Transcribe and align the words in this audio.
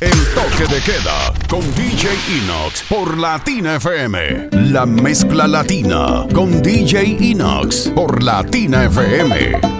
El 0.00 0.16
toque 0.34 0.64
de 0.74 0.80
queda 0.80 1.30
con 1.46 1.60
DJ 1.74 2.08
Inox 2.42 2.84
por 2.88 3.18
Latina 3.18 3.76
FM. 3.76 4.48
La 4.70 4.86
mezcla 4.86 5.46
latina 5.46 6.24
con 6.32 6.62
DJ 6.62 7.18
Inox 7.20 7.92
por 7.94 8.22
Latina 8.22 8.86
FM. 8.86 9.79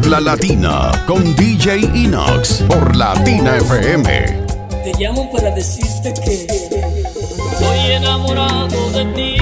Latina 0.00 0.90
con 1.06 1.36
DJ 1.36 1.80
Inox 1.94 2.64
por 2.66 2.96
Latina 2.96 3.58
FM. 3.58 4.44
Te 4.84 4.92
llamo 4.98 5.30
para 5.30 5.50
decirte 5.50 6.14
que 6.14 6.46
estoy 6.46 7.92
enamorado 7.92 8.90
de 8.90 9.04
ti 9.14 9.36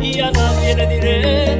y 0.00 0.20
a 0.20 0.30
nadie 0.30 0.74
le 0.76 0.86
diré 0.86 1.51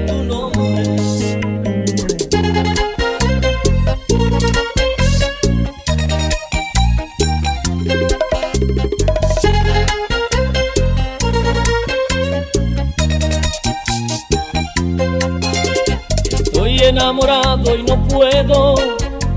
enamorado 16.93 17.75
y 17.75 17.83
no 17.85 17.97
puedo 18.09 18.75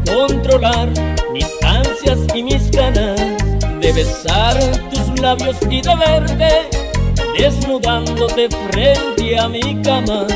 controlar 0.06 0.90
mis 1.32 1.48
ansias 1.64 2.20
y 2.36 2.44
mis 2.44 2.70
ganas 2.70 3.18
de 3.80 3.94
besar 3.94 4.60
tus 4.90 5.22
labios 5.22 5.56
y 5.70 5.82
de 5.82 5.96
verte 5.96 6.70
desnudándote 7.38 8.50
frente 8.50 9.40
a 9.40 9.48
mi 9.48 9.82
cama. 9.82 10.28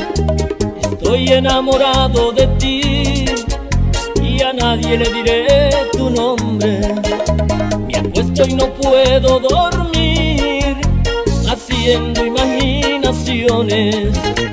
Estoy 0.82 1.28
enamorado 1.28 2.32
de 2.32 2.46
ti 2.58 3.26
y 4.22 4.40
a 4.42 4.54
nadie 4.54 4.96
le 4.96 5.12
diré 5.12 5.70
tu 5.92 6.08
nombre. 6.08 6.80
Me 7.86 7.98
acuesto 7.98 8.44
y 8.48 8.54
no 8.54 8.66
puedo 8.74 9.40
dormir 9.40 10.74
haciendo 11.46 12.24
imaginaciones 12.24 14.08
¿Y 14.38 14.49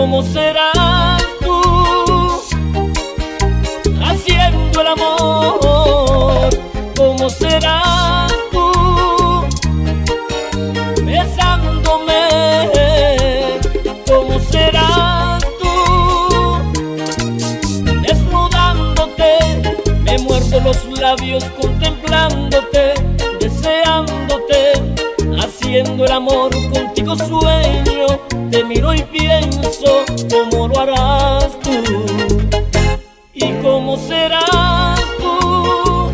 cómo 0.00 0.22
serás 0.22 1.22
tú 1.40 1.60
haciendo 4.02 4.80
el 4.80 4.86
amor? 4.86 6.48
¿Cómo 6.96 7.28
serás 7.28 8.32
tú 8.50 9.44
besándome? 11.04 12.22
¿Cómo 14.08 14.40
serás 14.50 15.44
tú 15.60 15.74
desnudándote? 18.00 19.28
Me 20.02 20.16
muerdo 20.20 20.60
los 20.60 20.98
labios 20.98 21.44
contemplándote, 21.60 22.94
deseándote, 23.38 24.72
haciendo 25.42 26.06
el 26.06 26.12
amor 26.12 26.50
contigo 26.72 27.14
sueño, 27.16 27.99
te 28.50 28.64
miro 28.64 28.92
y 28.92 29.02
pienso 29.02 30.04
cómo 30.28 30.66
lo 30.68 30.80
harás 30.80 31.58
tú 31.60 31.70
y 33.32 33.52
cómo 33.62 33.96
serás 33.96 35.00
tú 35.18 36.10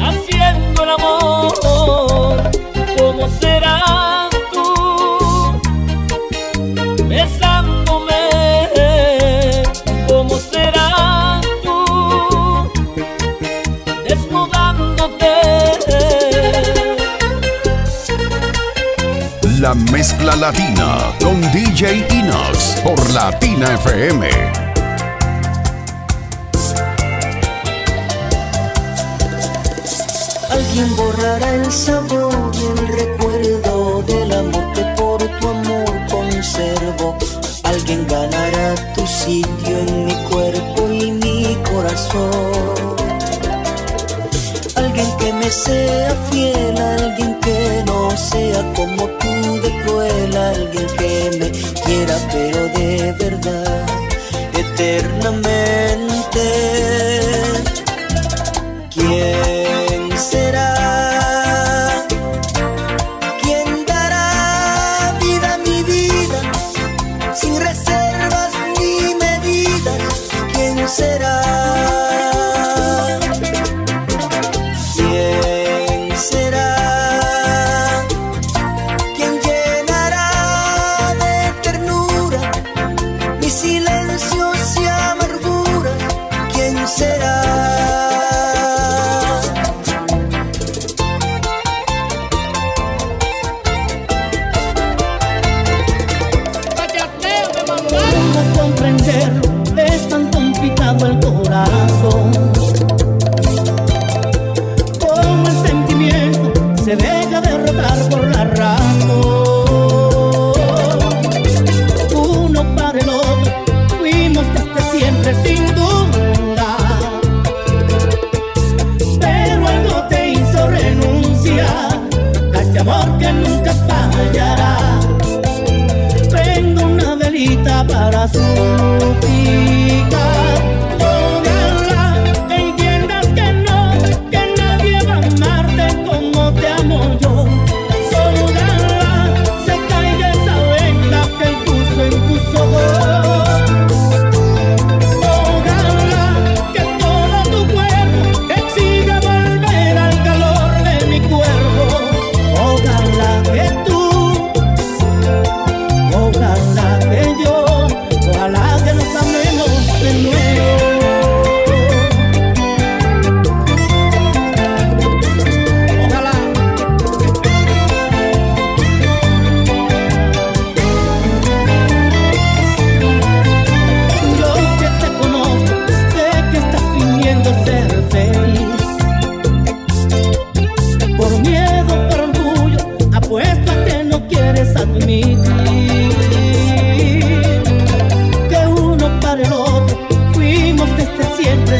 haciendo 0.00 0.82
el 0.82 0.90
amor, 0.90 2.50
cómo 2.98 3.28
serás 3.40 4.23
Mezcla 19.94 20.34
Latina 20.34 21.14
con 21.22 21.40
DJ 21.52 22.04
Inox 22.10 22.80
por 22.82 22.98
Latina 23.10 23.74
FM. 23.74 24.28
Alguien 30.50 30.96
borrará 30.96 31.54
el 31.54 31.70
sabor 31.70 32.34
y 32.54 32.64
el 32.64 32.88
recuerdo 32.88 34.02
del 34.02 34.32
amor 34.32 34.72
que 34.74 34.82
por 34.96 35.22
tu 35.38 35.48
amor 35.48 36.06
conservo. 36.10 37.16
Alguien 37.62 38.04
ganará 38.08 38.74
tu 38.96 39.06
sitio 39.06 39.78
en 39.78 40.06
mi 40.06 40.14
cuerpo 40.24 40.88
y 40.90 41.12
mi 41.12 41.56
corazón. 41.70 42.96
Alguien 44.74 45.16
que 45.18 45.32
me 45.34 45.48
sea 45.48 46.16
fiel, 46.32 46.76
alguien 46.76 47.38
que 47.38 47.84
no 47.86 48.10
sea 48.16 48.60
como 48.74 49.06
tú 49.06 49.33
alguien 50.50 50.86
que 50.98 51.30
me 51.38 51.50
quiera, 51.84 52.16
pero 52.32 52.68
de 52.68 53.12
verdad. 53.18 53.63
sin 115.42 115.66
duda. 115.68 115.83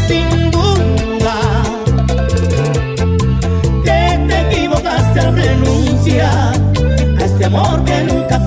sin 0.00 0.50
duda 0.50 1.37
que 3.85 4.19
te 4.29 4.41
equivocaste 4.41 5.20
al 5.20 5.37
renunciar 5.37 6.55
a 7.19 7.25
este 7.25 7.44
amor 7.44 7.85
que 7.85 8.02
nunca 8.05 8.41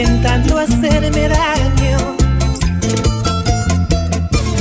intentando 0.00 0.58
hacerme 0.58 1.28
daño. 1.28 1.98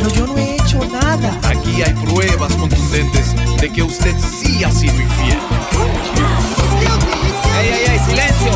No, 0.01 0.09
yo 0.15 0.25
no 0.25 0.37
he 0.37 0.55
hecho 0.55 0.79
nada. 0.91 1.37
Aquí 1.43 1.83
hay 1.83 1.93
pruebas 1.93 2.55
contundentes 2.55 3.35
de 3.61 3.69
que 3.69 3.83
usted 3.83 4.15
sí 4.17 4.63
ha 4.63 4.71
sido 4.71 4.95
infiel. 4.95 5.37
¡Ey, 7.59 7.67
ey, 7.67 7.85
ey! 7.87 7.99
¡Silencio! 8.07 8.51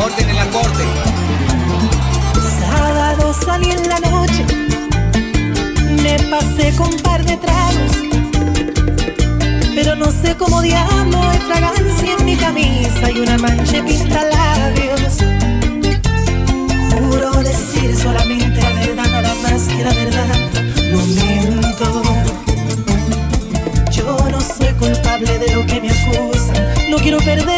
¡Orden 0.00 0.30
en 0.30 0.36
la 0.36 0.46
corte! 0.46 0.84
Sábado 2.60 3.34
salí 3.44 3.70
en 3.70 3.88
la 3.88 3.98
noche, 3.98 4.44
me 6.00 6.16
pasé 6.30 6.76
con 6.76 6.94
un 6.94 7.00
par 7.00 7.24
de 7.24 7.36
tragos, 7.38 7.92
pero 9.74 9.96
no 9.96 10.12
sé 10.12 10.36
cómo 10.36 10.62
diablo 10.62 11.20
hay 11.28 11.38
fragancia 11.38 12.16
en 12.18 12.24
mi 12.24 12.36
camisa 12.36 13.10
y 13.10 13.18
una 13.18 13.36
mancha 13.38 13.84
pinta 13.84 14.22
labios 14.24 15.37
quiero 17.30 17.42
decir 17.42 17.96
solamente 17.96 18.60
la 18.60 18.72
verdad, 18.72 19.10
nada 19.10 19.34
más 19.42 19.68
que 19.68 19.84
la 19.84 19.92
verdad. 19.92 20.26
No 20.92 21.04
miento. 21.06 22.02
Yo 23.90 24.16
no 24.30 24.40
soy 24.40 24.72
culpable 24.74 25.38
de 25.38 25.54
lo 25.54 25.66
que 25.66 25.80
me 25.80 25.90
acusan. 25.90 26.90
No 26.90 26.96
quiero 26.98 27.18
perder. 27.18 27.57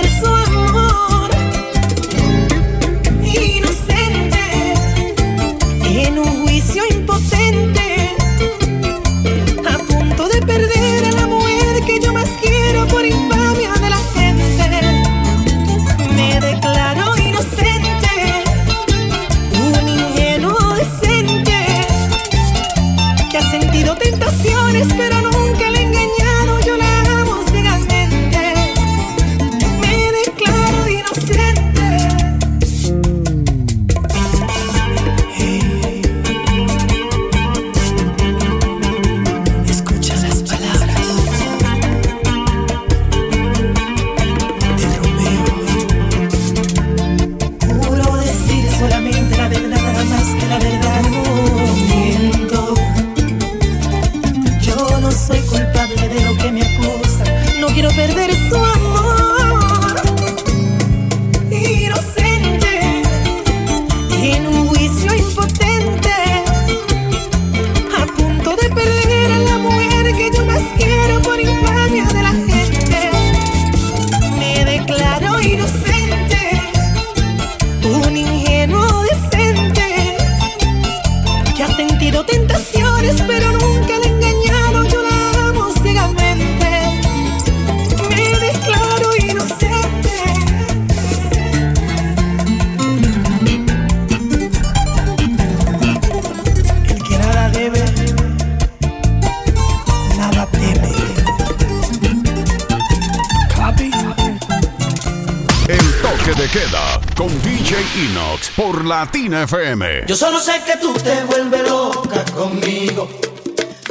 Por 108.57 108.87
Latina 108.87 109.43
FM. 109.43 110.07
Yo 110.07 110.17
solo 110.17 110.41
sé 110.41 110.63
que 110.65 110.79
tú 110.79 110.95
te 110.95 111.23
vuelves 111.25 111.69
loca 111.69 112.25
conmigo. 112.35 113.09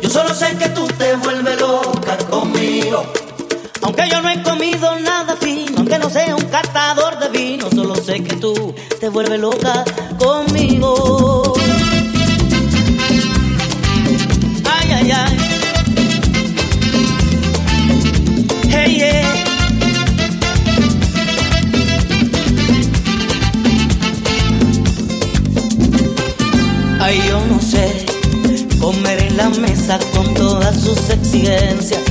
Yo 0.02 0.10
solo 0.10 0.34
sé 0.34 0.58
que 0.58 0.70
tú 0.70 0.88
te 0.98 1.16
vuelves 1.16 1.60
loca 1.62 2.18
conmigo. 2.30 3.04
Aunque 3.82 4.10
yo 4.10 4.22
no 4.22 4.30
he 4.30 4.42
comido 4.42 5.00
nada 5.00 5.36
fino, 5.36 5.78
aunque 5.78 6.00
no 6.00 6.10
sea 6.10 6.36
un 6.36 6.46
catador 6.46 7.20
de 7.20 7.30
vino, 7.30 7.70
solo 7.70 7.96
sé 7.96 8.24
que 8.24 8.36
tú 8.36 8.74
te 9.00 9.10
vuelves 9.10 9.40
loca 9.40 9.84
conmigo. 10.18 11.54
Ay, 14.66 14.92
ay, 14.92 15.12
ay. 15.12 15.49
La 29.40 29.50
mesa 29.52 29.98
con 30.14 30.34
todas 30.34 30.76
sus 30.76 31.10
exigencias. 31.10 32.02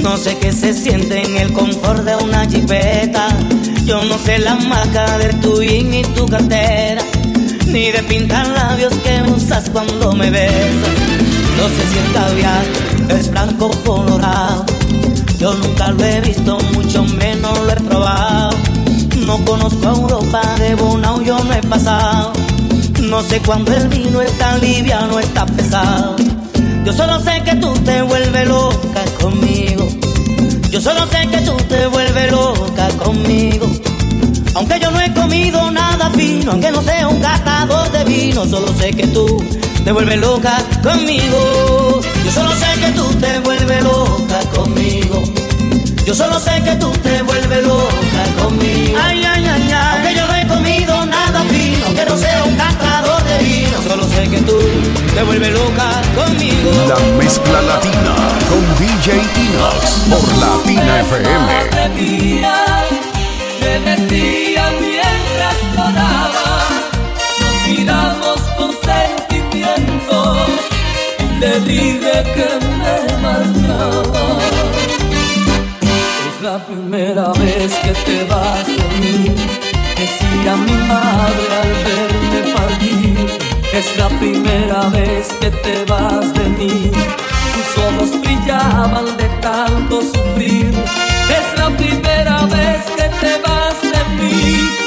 No 0.00 0.16
sé 0.16 0.38
qué 0.38 0.52
se 0.52 0.72
siente 0.72 1.22
en 1.22 1.36
el 1.36 1.52
confort 1.52 2.04
de 2.04 2.14
una 2.24 2.46
jipeta. 2.46 3.26
Yo 3.84 4.04
no 4.04 4.16
sé 4.18 4.38
la 4.38 4.54
marca 4.54 5.18
de 5.18 5.32
tu 5.42 5.60
jean 5.60 5.92
y 5.92 6.02
tu 6.14 6.24
cartera. 6.26 7.02
Ni 7.66 7.90
de 7.90 8.02
pintar 8.04 8.46
labios 8.46 8.94
que 9.02 9.22
usas 9.36 9.68
cuando 9.70 10.12
me 10.12 10.30
besas. 10.30 10.96
No 11.58 11.64
sé 11.74 11.82
si 11.90 11.98
el 11.98 12.12
caviar 12.12 12.64
es 13.18 13.30
blanco 13.32 13.70
colorado. 13.84 14.64
Yo 15.36 15.54
nunca 15.54 15.90
lo 15.90 16.04
he 16.04 16.20
visto, 16.20 16.58
mucho 16.74 17.02
menos 17.02 17.58
lo 17.58 17.72
he 17.72 17.76
probado. 17.76 18.56
No 19.26 19.44
conozco 19.44 19.88
a 19.88 19.92
Europa, 19.92 20.42
de 20.60 20.76
Bonao 20.76 21.22
yo 21.22 21.42
no 21.42 21.52
he 21.52 21.62
pasado. 21.62 22.32
No 23.00 23.20
sé 23.22 23.40
cuándo 23.40 23.72
el 23.74 23.88
vino 23.88 24.22
está 24.22 24.58
liviano, 24.58 25.18
está 25.18 25.44
pesado. 25.44 26.27
Yo 26.88 26.94
solo 26.94 27.20
sé 27.20 27.42
que 27.44 27.54
tú 27.56 27.70
te 27.84 28.00
vuelves 28.00 28.48
loca 28.48 29.04
conmigo. 29.20 29.86
Yo 30.70 30.80
solo 30.80 31.06
sé 31.08 31.28
que 31.28 31.36
tú 31.42 31.54
te 31.68 31.86
vuelves 31.86 32.32
loca 32.32 32.88
conmigo. 33.04 33.66
Aunque 34.54 34.80
yo 34.80 34.90
no 34.90 34.98
he 34.98 35.12
comido 35.12 35.70
nada 35.70 36.08
fino, 36.16 36.52
aunque 36.52 36.70
no 36.70 36.80
sea 36.82 37.06
un 37.06 37.20
catador 37.20 37.92
de 37.92 38.04
vino, 38.04 38.46
solo 38.46 38.68
sé 38.78 38.92
que 38.92 39.06
tú 39.08 39.26
te 39.84 39.92
vuelves 39.92 40.18
loca 40.18 40.62
conmigo. 40.82 42.00
Yo 42.24 42.32
solo 42.32 42.52
sé 42.52 42.80
que 42.80 42.90
tú 42.92 43.04
te 43.20 43.38
vuelves 43.40 43.84
loca 43.84 44.40
conmigo. 44.56 45.22
Yo 46.06 46.14
solo 46.14 46.40
sé 46.40 46.62
que 46.62 46.74
tú 46.76 46.90
te 47.02 47.20
vuelves 47.20 47.66
loca 47.66 48.42
conmigo. 48.42 48.98
Ay, 48.98 49.22
ay, 49.26 49.44
ay, 49.44 49.70
ay. 49.70 49.92
Aunque 49.92 50.14
yo 50.14 50.26
no 50.26 50.34
he 50.36 50.46
comido 50.46 51.04
nada 51.04 51.42
fino, 51.50 51.84
aunque 51.84 52.06
no 52.06 52.16
sea 52.16 52.44
un 52.44 52.56
catador 52.56 53.22
de 53.24 53.44
vino, 53.44 53.76
solo 53.86 54.04
sé 54.08 54.26
que 54.30 54.40
tú 54.40 54.56
te 55.18 55.24
vuelves 55.24 55.52
loca 55.52 55.90
conmigo. 56.14 56.70
La 56.88 56.98
mezcla 57.16 57.60
latina 57.62 58.14
con 58.48 58.62
DJ 58.78 59.14
Inox 59.44 59.80
por 60.10 60.26
Latina 60.38 61.00
FM. 61.00 61.48
Me 63.60 63.74
decía 63.80 64.64
mientras 64.80 65.56
lloraba, 65.74 66.48
nos 67.40 67.56
miramos 67.68 68.38
con 68.56 68.70
sentimiento, 68.90 70.16
le 71.40 71.60
dije 71.60 72.16
que 72.34 72.48
me 72.80 72.96
marchaba 73.24 74.24
la 76.42 76.64
primera 76.64 77.32
vez 77.32 77.74
que 77.82 77.92
te 78.06 78.24
vas 78.24 78.66
de 78.66 79.18
mí. 79.18 79.34
Decía 79.96 80.54
mi 80.54 80.76
madre 80.86 81.46
al 81.60 81.72
verme 81.84 82.52
partir. 82.52 82.57
Es 83.72 83.96
la 83.96 84.08
primera 84.08 84.88
vez 84.88 85.28
que 85.40 85.50
te 85.50 85.84
vas 85.84 86.32
de 86.34 86.44
mí. 86.58 86.90
Tus 86.90 87.84
ojos 87.84 88.20
brillaban 88.20 89.16
de 89.16 89.28
tanto 89.40 90.02
sufrir. 90.02 90.74
Es 91.38 91.58
la 91.58 91.68
primera 91.76 92.46
vez 92.46 92.84
que 92.96 93.08
te 93.20 93.40
vas 93.42 93.80
de 93.82 94.24
mí. 94.24 94.77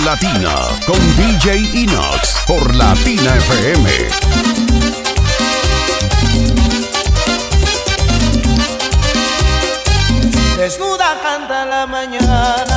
Latina 0.00 0.54
con 0.86 0.98
DJ 1.16 1.56
Inox 1.82 2.40
por 2.46 2.74
Latina 2.74 3.36
FM. 3.36 3.90
Desnuda 10.56 11.20
canta 11.22 11.64
la 11.66 11.86
mañana. 11.86 12.73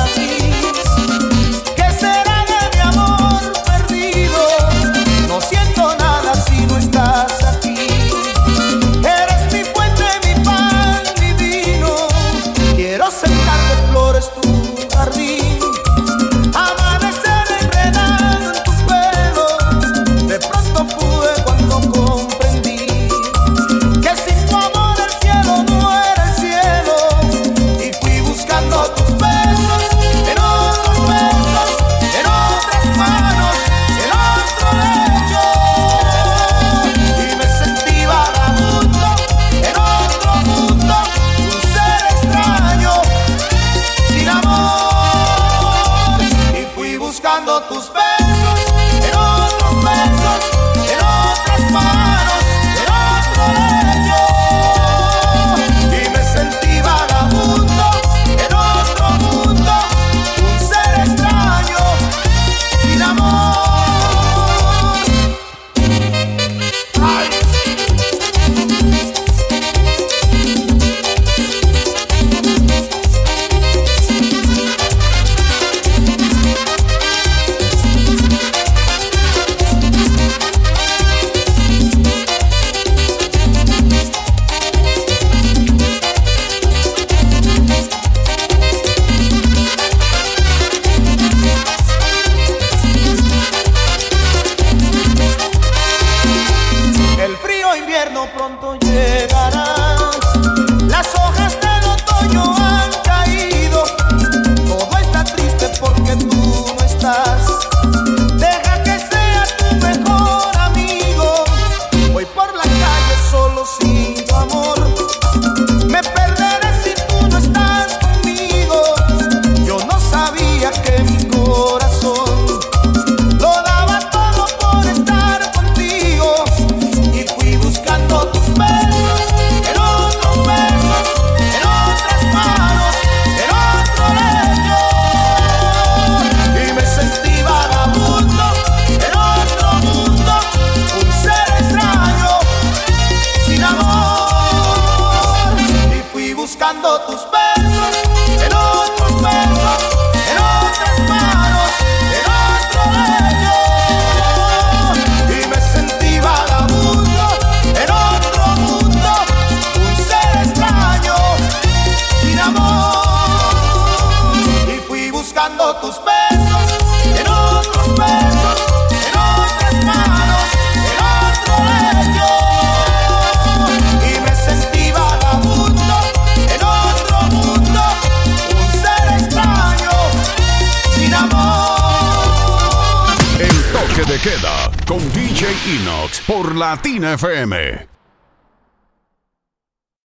Latina 186.54 187.16
FM. 187.16 187.97